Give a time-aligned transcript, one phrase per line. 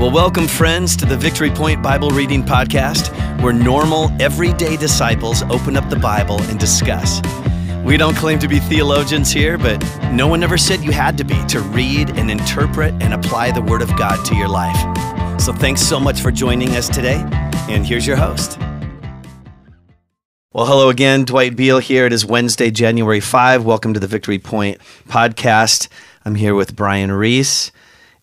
[0.00, 5.76] Well, welcome, friends, to the Victory Point Bible Reading Podcast, where normal, everyday disciples open
[5.76, 7.20] up the Bible and discuss.
[7.84, 9.78] We don't claim to be theologians here, but
[10.10, 13.60] no one ever said you had to be to read and interpret and apply the
[13.60, 15.38] Word of God to your life.
[15.38, 17.22] So thanks so much for joining us today,
[17.68, 18.58] and here's your host.
[20.54, 22.06] Well, hello again, Dwight Beal here.
[22.06, 23.66] It is Wednesday, January 5.
[23.66, 24.80] Welcome to the Victory Point
[25.10, 25.88] Podcast.
[26.24, 27.70] I'm here with Brian Reese.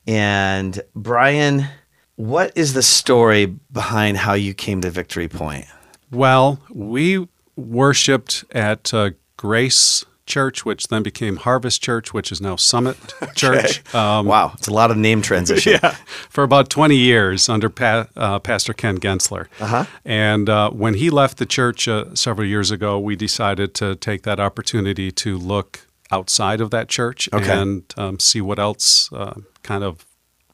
[0.07, 1.67] And Brian,
[2.15, 5.65] what is the story behind how you came to Victory Point?
[6.11, 12.55] Well, we worshiped at uh, Grace Church, which then became Harvest Church, which is now
[12.55, 12.97] Summit
[13.35, 13.83] Church.
[13.93, 15.79] Um, wow, it's a lot of name transition.
[15.83, 15.91] yeah,
[16.29, 19.47] for about 20 years under pa- uh, Pastor Ken Gensler.
[19.59, 19.85] Uh-huh.
[20.05, 24.23] And uh, when he left the church uh, several years ago, we decided to take
[24.23, 27.51] that opportunity to look outside of that church Okay.
[27.51, 29.33] and um, see what else uh,
[29.67, 30.05] kind of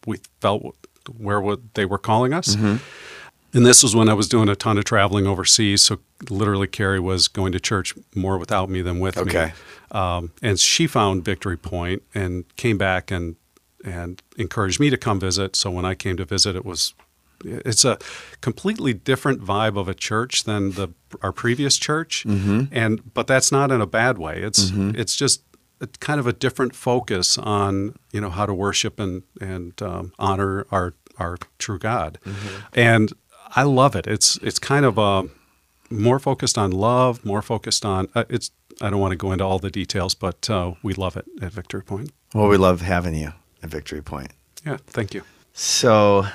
[0.05, 0.75] we felt
[1.17, 2.55] where what they were calling us.
[2.55, 2.77] Mm-hmm.
[3.55, 5.83] And this was when I was doing a ton of traveling overseas.
[5.83, 9.21] So literally, Carrie was going to church more without me than with me.
[9.21, 9.45] Okay.
[9.45, 9.99] me.
[9.99, 13.35] Um, and she found Victory Point and came back and
[13.85, 15.55] and encouraged me to come visit.
[15.55, 16.95] So when I came to visit, it was
[17.45, 17.97] it's a
[18.41, 20.89] completely different vibe of a church than the
[21.21, 22.25] our previous church,
[22.71, 24.41] and but that's not in a bad way.
[24.41, 25.43] It's it's just
[25.83, 30.13] a, kind of a different focus on you know how to worship and and um,
[30.17, 32.17] honor our our true God,
[32.73, 33.13] and
[33.55, 34.07] I love it.
[34.07, 35.29] It's it's kind of a
[35.89, 38.51] more focused on love, more focused on uh, it's.
[38.81, 41.51] I don't want to go into all the details, but uh, we love it at
[41.51, 42.11] Victory Point.
[42.33, 44.31] Well, we love having you at Victory Point.
[44.65, 45.21] Yeah, thank you.
[45.53, 46.25] So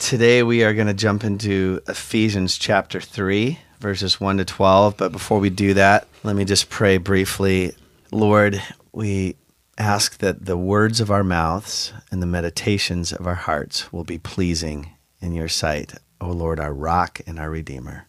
[0.00, 4.96] today we are going to jump into Ephesians chapter 3, verses 1 to 12.
[4.96, 7.76] But before we do that, let me just pray briefly.
[8.10, 8.60] Lord,
[8.94, 9.36] we
[9.76, 14.18] ask that the words of our mouths and the meditations of our hearts will be
[14.18, 18.06] pleasing in your sight, O Lord, our rock and our redeemer.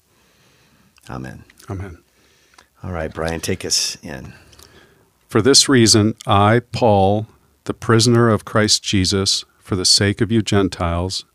[1.09, 1.43] Amen.
[1.69, 2.03] Amen.
[2.83, 4.33] All right, Brian, take us in.
[5.27, 7.25] For this reason, I, Paul,
[7.63, 11.25] the prisoner of Christ Jesus, for the sake of you Gentiles,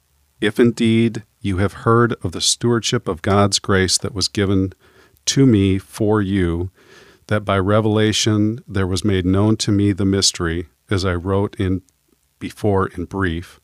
[0.41, 4.73] if indeed you have heard of the stewardship of God's grace that was given
[5.27, 6.71] to me for you,
[7.31, 11.81] that by revelation there was made known to me the mystery, as I wrote in
[12.39, 13.59] before in brief.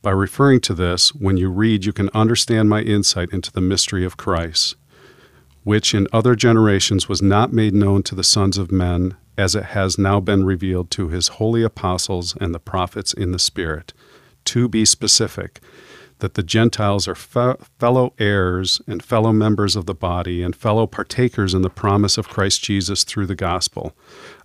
[0.00, 4.04] By referring to this, when you read, you can understand my insight into the mystery
[4.04, 4.76] of Christ
[5.64, 9.64] which in other generations was not made known to the sons of men, as it
[9.66, 13.92] has now been revealed to his holy apostles and the prophets in the Spirit.
[14.46, 15.60] To be specific,
[16.22, 20.86] that the Gentiles are fe- fellow heirs and fellow members of the body and fellow
[20.86, 23.96] partakers in the promise of Christ Jesus through the gospel,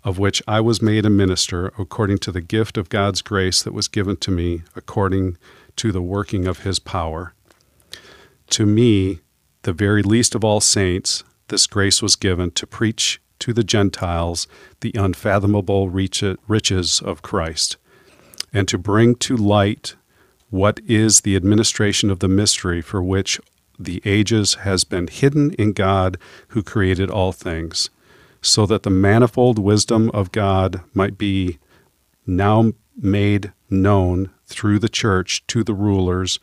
[0.03, 3.75] of which I was made a minister according to the gift of God's grace that
[3.75, 5.37] was given to me according
[5.75, 7.35] to the working of his power.
[8.49, 9.19] To me,
[9.61, 14.47] the very least of all saints, this grace was given to preach to the Gentiles
[14.81, 17.77] the unfathomable riches of Christ,
[18.51, 19.95] and to bring to light
[20.49, 23.39] what is the administration of the mystery for which
[23.77, 26.17] the ages has been hidden in God
[26.49, 27.89] who created all things,
[28.41, 31.59] so that the manifold wisdom of God might be
[32.25, 36.39] now made known through the church to the rulers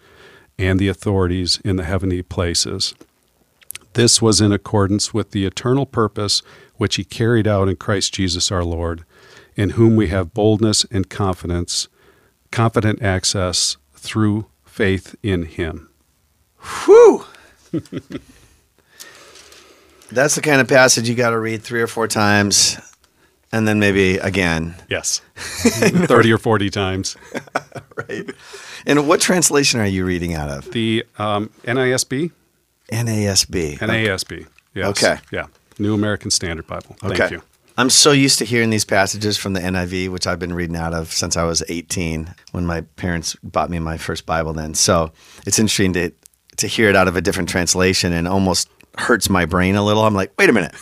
[0.58, 2.94] and the authorities in the heavenly places.
[3.94, 6.42] This was in accordance with the eternal purpose
[6.76, 9.04] which he carried out in Christ Jesus our Lord,
[9.56, 11.88] in whom we have boldness and confidence,
[12.50, 15.88] confident access through faith in him.
[16.84, 17.24] Whew!
[20.12, 22.78] That's the kind of passage you got to read three or four times
[23.50, 24.74] and then maybe again.
[24.88, 25.20] Yes.
[25.36, 27.16] 30 or 40 times.
[28.08, 28.28] Right.
[28.86, 30.70] And what translation are you reading out of?
[30.72, 32.32] The um, NISB?
[32.90, 33.78] NASB.
[33.78, 34.46] NASB.
[34.74, 34.86] Yes.
[34.88, 35.20] Okay.
[35.30, 35.46] Yeah.
[35.78, 36.96] New American Standard Bible.
[36.98, 37.34] Thank Okay.
[37.36, 37.42] you.
[37.76, 40.94] I'm so used to hearing these passages from the NIV, which I've been reading out
[40.94, 44.74] of since I was 18 when my parents bought me my first Bible then.
[44.74, 45.10] So
[45.44, 46.12] it's interesting to,
[46.58, 50.04] to hear it out of a different translation and almost hurts my brain a little.
[50.04, 50.72] I'm like, wait a minute.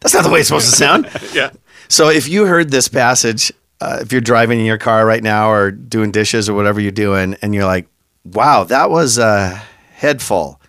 [0.00, 1.08] That's not the way it's supposed to sound.
[1.32, 1.50] Yeah.
[1.88, 5.50] So if you heard this passage, uh, if you're driving in your car right now
[5.50, 7.86] or doing dishes or whatever you're doing, and you're like,
[8.24, 9.60] wow, that was a
[9.92, 10.60] head full,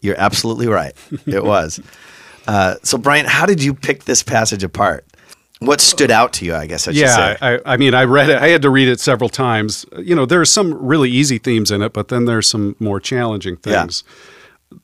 [0.00, 0.92] you're absolutely right.
[1.26, 1.80] It was.
[2.46, 5.04] uh, so, Brian, how did you pick this passage apart?
[5.60, 7.38] What stood out to you, I guess I should Yeah, say?
[7.40, 8.40] I, I mean, I read it.
[8.40, 9.84] I had to read it several times.
[9.98, 13.00] You know, there are some really easy themes in it, but then there's some more
[13.00, 13.80] challenging Yeah.
[13.82, 14.04] things.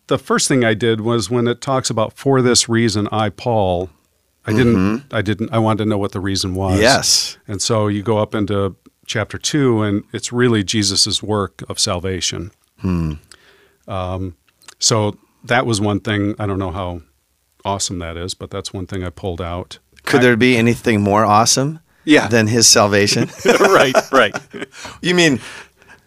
[0.09, 3.91] The first thing I did was when it talks about for this reason I Paul.
[4.47, 5.05] I didn't.
[5.13, 5.53] I didn't.
[5.53, 6.79] I wanted to know what the reason was.
[6.81, 7.39] Yes.
[7.49, 8.77] And so you go up into
[9.07, 12.51] chapter 2, and it's really Jesus' work of salvation.
[12.81, 13.13] Hmm.
[13.89, 14.37] Um,
[14.79, 16.35] so that was one thing.
[16.39, 17.03] I don't know how
[17.65, 19.79] awesome that is, but that's one thing I pulled out.
[20.05, 22.29] Could there be anything more awesome Yeah.
[22.29, 23.29] than his salvation?
[23.61, 24.37] right, right,
[25.03, 25.41] you mean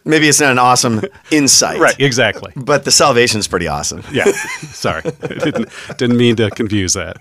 [0.05, 1.01] maybe it's not an awesome
[1.31, 1.79] insight.
[1.79, 2.53] right, exactly.
[2.55, 4.03] But the salvation's pretty awesome.
[4.11, 4.25] Yeah,
[4.71, 7.17] sorry, didn't didn't mean to confuse that.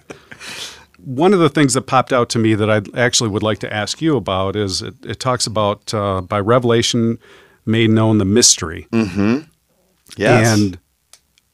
[1.05, 3.72] One of the things that popped out to me that I actually would like to
[3.72, 7.19] ask you about is it, it talks about uh, by revelation
[7.64, 8.87] made known the mystery,
[10.17, 10.58] Yes.
[10.58, 10.79] and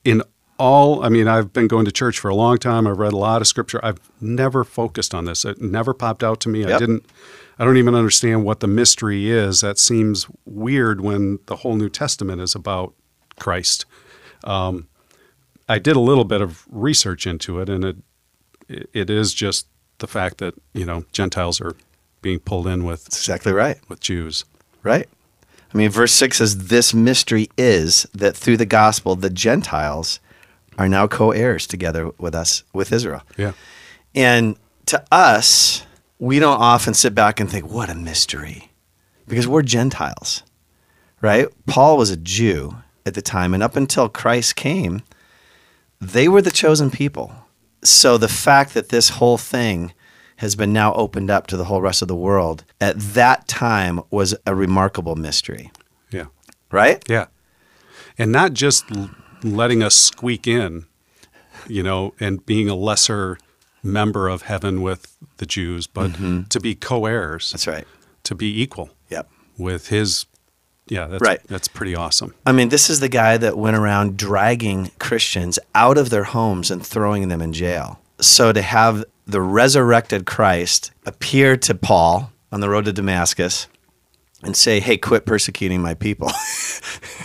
[0.04, 0.22] in
[0.58, 2.86] all, I mean, I've been going to church for a long time.
[2.86, 3.84] I've read a lot of scripture.
[3.84, 5.44] I've never focused on this.
[5.44, 6.64] It never popped out to me.
[6.64, 7.04] I didn't.
[7.58, 9.60] I don't even understand what the mystery is.
[9.60, 12.94] That seems weird when the whole New Testament is about
[13.38, 13.84] Christ.
[14.44, 14.88] Um,
[15.68, 17.96] I did a little bit of research into it, and it
[18.92, 19.66] it is just
[19.98, 21.76] the fact that you know Gentiles are
[22.20, 23.78] being pulled in with That's exactly right.
[23.88, 24.44] with Jews.
[24.82, 25.08] Right?
[25.74, 30.20] I mean, verse 6 says, This mystery is that through the gospel, the Gentiles
[30.78, 33.22] are now co heirs together with us, with Israel.
[33.36, 33.52] Yeah,
[34.14, 35.84] And to us,
[36.18, 38.70] we don't often sit back and think, What a mystery.
[39.28, 40.42] Because we're Gentiles,
[41.20, 41.46] right?
[41.66, 42.76] Paul was a Jew
[43.06, 45.02] at the time, and up until Christ came,
[46.00, 47.32] they were the chosen people.
[47.84, 49.92] So the fact that this whole thing
[50.36, 54.00] has been now opened up to the whole rest of the world at that time
[54.10, 55.70] was a remarkable mystery,
[56.10, 56.26] yeah,
[56.72, 57.02] right?
[57.08, 57.26] yeah,
[58.18, 58.84] and not just
[59.42, 60.86] letting us squeak in,
[61.66, 63.38] you know, and being a lesser
[63.82, 66.42] member of heaven with the Jews, but mm-hmm.
[66.44, 67.86] to be co-heirs, That's right.
[68.24, 69.28] to be equal Yep.
[69.58, 70.26] with his.
[70.88, 71.40] Yeah, that's Right.
[71.46, 72.34] That's pretty awesome.
[72.44, 76.70] I mean, this is the guy that went around dragging Christians out of their homes
[76.70, 78.00] and throwing them in jail.
[78.20, 83.68] So to have the resurrected Christ appear to Paul on the road to Damascus
[84.42, 86.30] and say, hey, quit persecuting my people.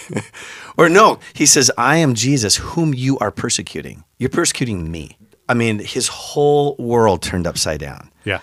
[0.77, 4.03] or no, he says, I am Jesus, whom you are persecuting.
[4.19, 5.17] You're persecuting me.
[5.49, 8.11] I mean, his whole world turned upside down.
[8.25, 8.39] Yeah,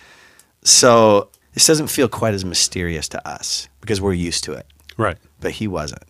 [0.63, 4.67] So this doesn't feel quite as mysterious to us because we're used to it,
[4.97, 6.03] right, but he wasn't.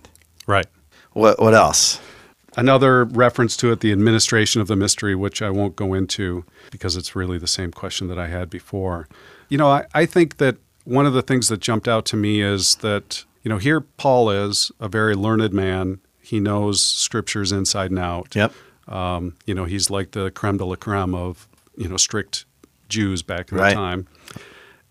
[0.47, 0.67] right.
[1.13, 2.01] What, what else?
[2.57, 6.97] Another reference to it, the administration of the mystery, which I won't go into because
[6.97, 9.09] it's really the same question that I had before.
[9.49, 12.41] You know, I, I think that one of the things that jumped out to me
[12.41, 16.01] is that, you know, here Paul is a very learned man.
[16.25, 18.35] He knows scriptures inside and out.
[18.35, 18.53] Yep.
[18.89, 22.45] Um, you know, he's like the creme de la creme of, you know, strict
[22.89, 23.71] Jews back in Right.
[23.71, 24.07] the time.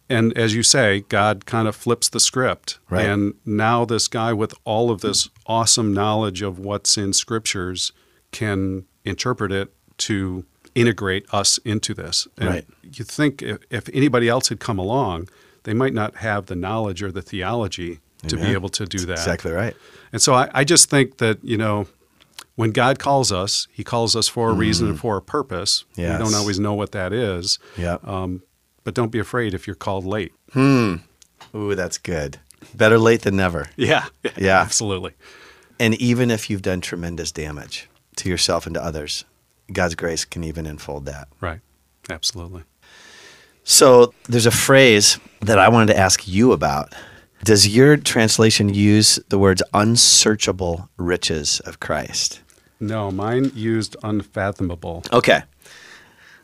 [0.09, 2.77] And as you say, God kind of flips the script.
[2.89, 3.05] Right.
[3.07, 7.91] And now this guy with all of this awesome knowledge of what's in scriptures
[8.31, 10.45] can interpret it to
[10.75, 12.27] integrate us into this.
[12.37, 12.67] And Right.
[12.83, 15.29] you think if, if anybody else had come along,
[15.63, 19.13] they might not have the knowledge or the theology to be able to do that.
[19.13, 19.75] Exactly right.
[20.11, 21.87] And so I, I just think that, you know,
[22.55, 25.85] when God calls us, he calls us for a reason and for a purpose.
[25.97, 26.19] We Mm.
[26.19, 27.57] Don't always know what that is.
[27.77, 28.07] Yep.
[28.07, 28.43] Um,
[28.83, 30.33] but don't be afraid if you're called late.
[30.51, 30.97] Hmm.
[31.55, 32.39] Ooh, that's good.
[32.75, 33.69] Better late than never.
[33.75, 34.05] Yeah.
[34.37, 34.59] Yeah.
[34.61, 35.13] Absolutely.
[35.79, 39.25] And even if you've done tremendous damage to yourself and to others,
[39.71, 41.27] God's grace can even enfold that.
[41.41, 41.59] Right.
[42.09, 42.63] Absolutely.
[43.63, 46.93] So there's a phrase that I wanted to ask you about.
[47.43, 52.41] Does your translation use the words unsearchable riches of Christ?
[52.79, 55.03] No, mine used unfathomable.
[55.11, 55.43] Okay.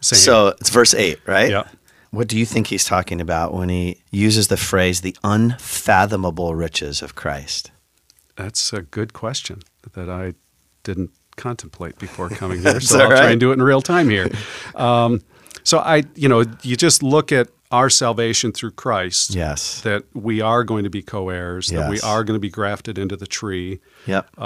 [0.02, 1.52] Saying, So it's verse 8, right?
[1.52, 1.64] Yeah.
[2.12, 7.02] What do you think he's talking about when he uses the phrase the unfathomable riches
[7.02, 7.72] of Christ?
[8.36, 9.60] that's a good question
[9.92, 10.34] that I
[10.84, 12.80] didn't contemplate before coming here.
[12.80, 14.30] so I'll try and do it in real time here.
[14.76, 15.22] Um,
[15.64, 19.36] so I, you know, you just look at our salvation through Christ.
[19.36, 19.82] Yes.
[19.82, 21.68] That we are going to be co-heirs.
[21.68, 23.80] That we are going to be grafted into the tree.
[24.08, 24.40] Yep.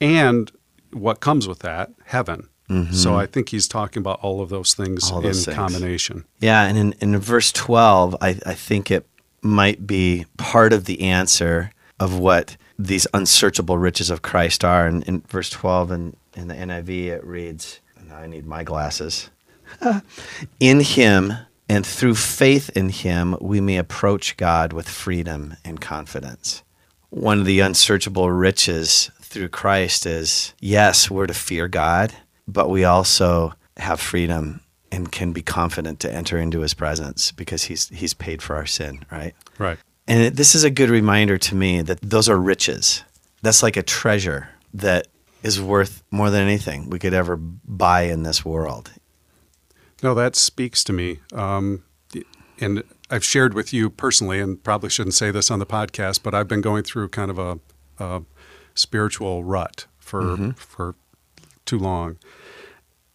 [0.00, 0.50] and
[0.92, 2.48] what comes with that heaven
[2.90, 5.26] so i think he's talking about all of those things Mm-hmm.
[5.26, 5.56] In things.
[5.56, 9.06] combination Yeah, and in, in verse 12, I, I think it
[9.42, 14.86] might be part of the answer of what these unsearchable riches of Christ are.
[14.86, 17.80] And in verse 12 in, in the NIV, it reads,
[18.12, 19.30] I need my glasses.
[20.60, 21.34] in him
[21.68, 26.62] and through faith in him, we may approach God with freedom and confidence.
[27.10, 32.12] One of the unsearchable riches through Christ is yes, we're to fear God,
[32.46, 37.64] but we also have freedom and can be confident to enter into his presence because
[37.64, 39.34] he's he's paid for our sin, right?
[39.58, 43.02] right And it, this is a good reminder to me that those are riches.
[43.40, 45.08] That's like a treasure that
[45.42, 48.92] is worth more than anything we could ever buy in this world.
[50.02, 51.82] No that speaks to me um,
[52.60, 56.32] and I've shared with you personally, and probably shouldn't say this on the podcast, but
[56.34, 57.58] I've been going through kind of a,
[57.98, 58.22] a
[58.74, 60.50] spiritual rut for Mm-hmm.
[60.52, 60.94] for
[61.66, 62.18] too long,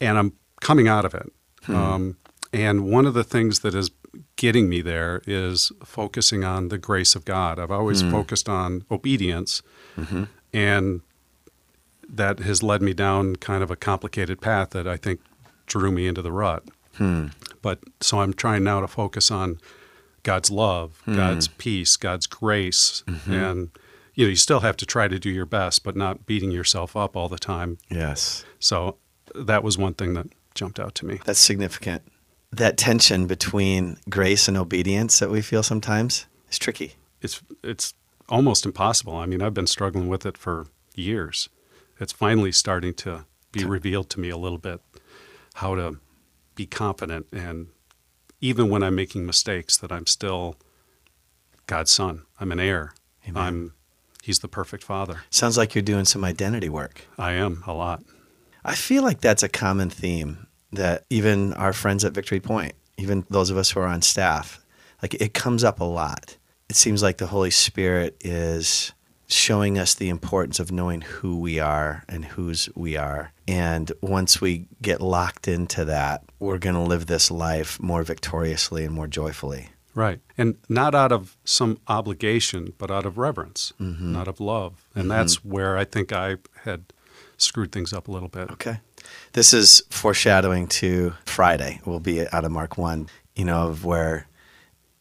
[0.02, 1.32] and I'm coming out of it.
[1.64, 1.76] Hmm.
[1.76, 2.18] Um,
[2.54, 3.90] and one of the things that is
[4.36, 7.58] getting me there is focusing on the grace of God.
[7.60, 8.12] I've always Hmm.
[8.12, 9.62] focused on obedience,
[9.98, 10.24] Mm-hmm.
[10.54, 11.02] and
[12.10, 15.22] that has led me down kind of a complicated path that I think
[15.66, 16.64] drew me into the rut.
[16.98, 17.28] Hmm.
[17.62, 19.60] But so I'm trying now to focus on
[20.24, 21.16] God's love, Hmm.
[21.16, 23.34] God's peace, God's grace, Mm-hmm.
[23.34, 23.70] and
[24.16, 26.96] you know you still have to try to do your best, but not beating yourself
[26.96, 27.78] up all the time.
[27.90, 28.46] Yes.
[28.60, 28.98] So
[29.36, 31.20] that was one thing that jumped out to me.
[31.26, 32.02] That's significant.
[32.52, 36.94] That tension between grace and obedience that we feel sometimes is tricky.
[37.22, 37.94] It's it's
[38.30, 39.16] almost impossible.
[39.16, 41.50] I mean, I've been struggling with it for years.
[42.00, 44.82] It's finally starting to be revealed to me a little bit
[45.56, 45.98] how to
[46.58, 47.68] be confident and
[48.42, 50.58] even when I'm making mistakes that I'm still
[51.68, 52.24] God's son.
[52.40, 52.94] I'm an heir.
[53.28, 53.44] Amen.
[53.44, 53.74] I'm
[54.22, 55.22] he's the perfect father.
[55.30, 57.02] Sounds like you're doing some identity work.
[57.18, 58.04] I am a lot.
[58.64, 63.26] I feel like that's a common theme that even our friends at Victory Point, even
[63.30, 64.64] those of us who are on staff,
[65.02, 66.38] like it comes up a lot.
[66.70, 68.92] It seems like the Holy Spirit is
[69.28, 73.32] showing us the importance of knowing who we are and whose we are.
[73.48, 78.86] And once we get locked into that, we're going to live this life more victoriously
[78.86, 79.70] and more joyfully.
[79.94, 80.20] Right.
[80.38, 84.14] And not out of some obligation, but out of reverence, Mm-hmm.
[84.14, 84.86] not of love.
[84.96, 86.86] And that's where I think I had
[87.38, 88.52] screwed things up a little bit.
[88.52, 88.80] Okay.
[89.34, 91.82] This is foreshadowing to Friday.
[91.86, 94.27] We'll be out of Mark 1, you know, of where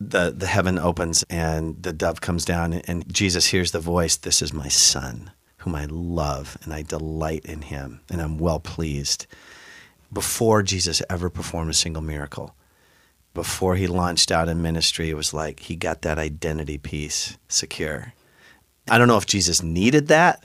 [0.01, 4.43] the the heaven opens and the dove comes down and Jesus hears the voice, "This
[4.43, 9.27] is my son, whom I love and I delight in him and I'm well pleased."
[10.13, 12.55] Before Jesus ever performed a single miracle,
[13.35, 18.15] before he launched out in ministry, it was like he got that identity piece secure.
[18.89, 20.45] I don't know if Jesus needed that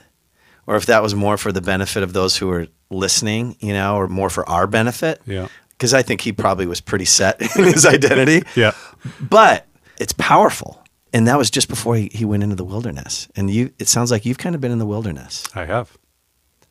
[0.66, 3.96] or if that was more for the benefit of those who were listening, you know,
[3.96, 5.22] or more for our benefit.
[5.26, 5.48] Yeah.
[5.82, 8.44] Because I think he probably was pretty set in his identity.
[8.56, 8.74] Yeah.
[9.20, 9.66] But
[10.00, 10.80] it's powerful.
[11.12, 13.28] And that was just before he, he went into the wilderness.
[13.36, 15.98] And you it sounds like you've kind of been in the wilderness I have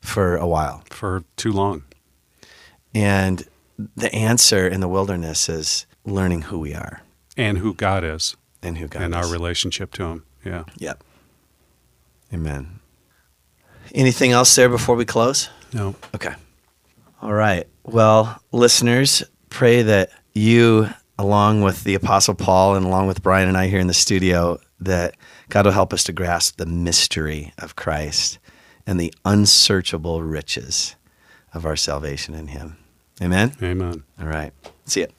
[0.01, 0.85] for a while.
[0.91, 1.83] for too long.
[2.95, 3.43] And
[3.97, 7.03] the answer in the wilderness is learning who we are
[7.37, 9.05] And who God is and who God is.
[9.07, 9.27] and is.
[9.27, 10.25] our relationship to Him.
[10.45, 10.65] Yeah.
[10.79, 11.03] Yep.
[12.33, 12.79] Amen.
[13.93, 15.51] Anything else there before we close?
[15.73, 15.97] No.
[16.15, 16.35] Okay.
[17.21, 17.67] All right.
[17.91, 23.59] Well, listeners, pray that you, along with the Apostle Paul and along with Brian and
[23.59, 25.17] I here in the studio, that
[25.49, 28.39] God will help us to grasp the mystery of Christ
[28.87, 30.95] and the unsearchable riches
[31.53, 32.77] of our salvation in Him.
[33.21, 33.57] Amen.
[33.61, 34.05] Amen.
[34.21, 34.53] All right.
[34.85, 35.13] See it.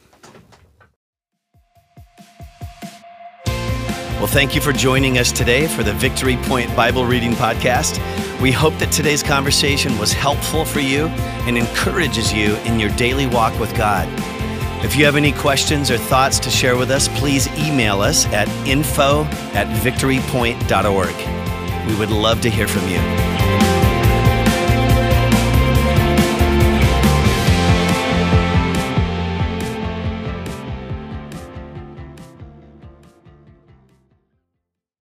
[3.45, 7.99] Well, thank you for joining us today for the Victory Point Bible Reading Podcast.
[8.41, 11.05] We hope that today's conversation was helpful for you
[11.45, 14.07] and encourages you in your daily walk with God.
[14.83, 18.47] If you have any questions or thoughts to share with us, please email us at
[18.67, 21.87] info at victorypoint.org.
[21.87, 23.40] We would love to hear from you.